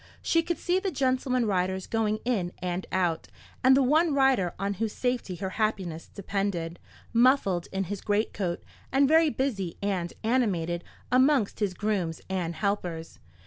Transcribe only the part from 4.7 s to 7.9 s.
whose safety her happiness depended, muffled in